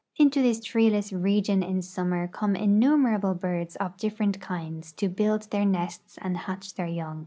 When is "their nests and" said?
5.51-6.35